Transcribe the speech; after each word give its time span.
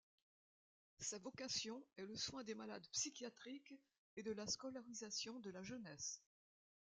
Sa 0.97 1.19
vocation 1.19 1.79
est 1.97 2.07
le 2.07 2.15
soin 2.17 2.43
des 2.43 2.55
malades 2.55 2.87
psychiatriques 2.87 3.75
et 4.15 4.23
la 4.33 4.47
scolarisation 4.47 5.39
de 5.41 5.51
la 5.51 5.61
jeunesse. 5.61 6.23